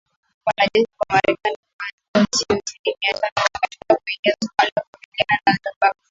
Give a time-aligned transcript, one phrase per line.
[0.45, 1.57] Wanajeshi wa Marekani
[2.15, 3.29] wasiozidi mia tano
[3.89, 5.93] wameidhinishwa kuingia Somalia kukabiliana na Al Shabaab